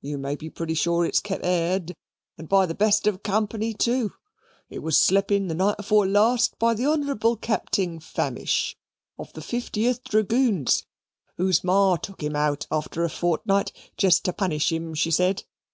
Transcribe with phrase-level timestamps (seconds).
[0.00, 1.94] You may be pretty sure its kep aired,
[2.38, 4.14] and by the best of company, too.
[4.70, 8.74] It was slep in the night afore last by the Honorable Capting Famish,
[9.18, 10.86] of the Fiftieth Dragoons,
[11.36, 15.44] whose Mar took him out, after a fortnight, jest to punish him, she said.